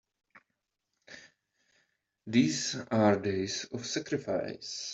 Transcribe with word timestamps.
These 2.25 2.75
are 2.89 3.19
days 3.19 3.65
of 3.65 3.85
sacrifice! 3.85 4.87